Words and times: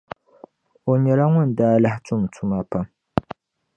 O 0.89 0.91
lahi 0.93 1.01
nyɛla 1.03 1.25
ŋun 1.33 1.49
daa 1.57 1.75
lahi 1.83 1.99
tum 2.05 2.21
tuma 2.33 2.59
pam. 2.69 2.85